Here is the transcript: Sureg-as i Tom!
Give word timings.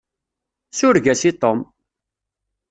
Sureg-as 0.77 1.21
i 1.31 1.33
Tom! 1.45 1.59